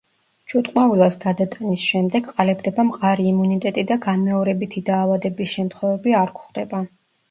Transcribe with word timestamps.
ჩუტყვავილას 0.53 1.17
გადატანის 1.25 1.83
შემდეგ 1.91 2.31
ყალიბდება 2.39 2.87
მყარი 2.89 3.29
იმუნიტეტი 3.35 3.87
და 3.95 4.01
განმეორებითი 4.09 4.87
დაავადების 4.93 5.57
შემთხვევები 5.57 6.23
არ 6.27 6.39
გვხვდება. 6.39 6.87